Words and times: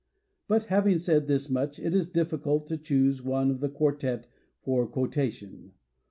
But 0.47 0.63
having 0.63 0.97
said 0.97 1.27
this 1.27 1.47
much, 1.47 1.77
it 1.77 1.93
is 1.93 2.09
difficult 2.09 2.67
to 2.69 2.77
choose 2.79 3.21
one 3.21 3.51
of 3.51 3.59
the 3.59 3.69
quartet 3.69 4.25
for 4.63 4.87
quotation. 4.87 5.73